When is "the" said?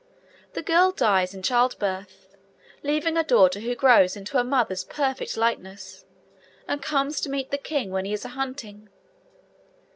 0.53-0.63, 7.51-7.59